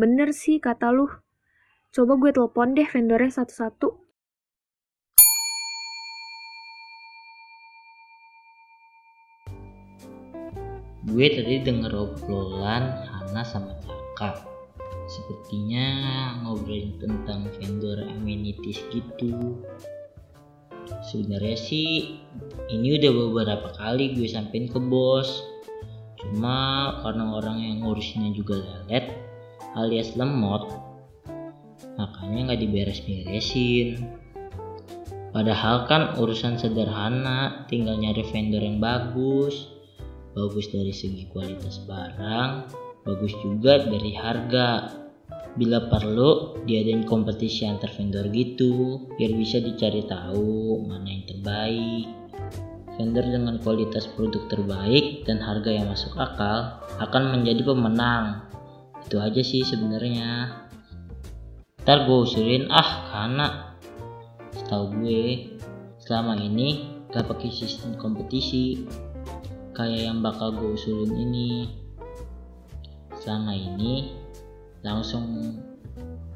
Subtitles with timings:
[0.00, 1.12] Bener sih kata lu.
[1.92, 3.88] Coba gue telepon deh vendornya satu-satu.
[11.04, 14.40] Gue tadi denger obrolan Hana sama Taka.
[15.04, 15.84] Sepertinya
[16.48, 19.60] ngobrolin tentang vendor amenities gitu.
[21.12, 22.16] Sebenarnya sih
[22.72, 25.44] ini udah beberapa kali gue sampein ke bos.
[26.16, 26.56] Cuma
[27.04, 29.28] karena orang yang ngurusinnya juga lelet
[29.78, 30.66] alias lemot,
[31.94, 34.06] makanya nggak diberes-beresin.
[35.30, 39.70] Padahal kan urusan sederhana, tinggal nyari vendor yang bagus,
[40.34, 42.50] bagus dari segi kualitas barang,
[43.06, 44.98] bagus juga dari harga.
[45.54, 52.06] Bila perlu, diadain kompetisi antar vendor gitu, biar bisa dicari tahu mana yang terbaik.
[52.98, 58.49] Vendor dengan kualitas produk terbaik dan harga yang masuk akal akan menjadi pemenang.
[59.10, 60.54] Itu aja sih sebenarnya.
[61.82, 63.74] Ntar gue usulin ah karena
[64.54, 65.50] setahu gue
[65.98, 68.86] selama ini gak pakai sistem kompetisi
[69.74, 71.74] kayak yang bakal gue usulin ini.
[73.18, 74.14] Selama ini
[74.86, 75.58] langsung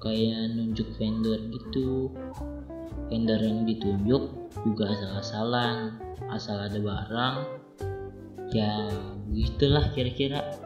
[0.03, 2.11] kayak nunjuk vendor gitu.
[3.07, 5.95] Vendor yang ditunjuk juga asal-asalan
[6.27, 7.37] asal ada barang.
[8.51, 8.91] Ya
[9.31, 10.64] gitulah kira-kira